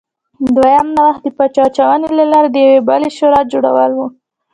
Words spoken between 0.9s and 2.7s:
نوښت د پچه اچونې له لارې د